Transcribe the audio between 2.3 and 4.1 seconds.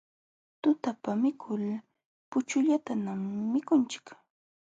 puchullatañam mikunchik.